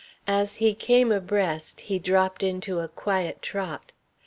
As 0.25 0.55
he 0.55 0.73
came 0.73 1.11
abreast, 1.11 1.81
he 1.81 1.99
dropped 1.99 2.41
into 2.41 2.79
a 2.79 2.87
quiet 2.89 3.39
trot. 3.43 3.91